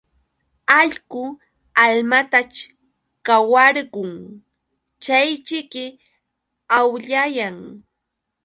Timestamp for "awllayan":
6.77-7.57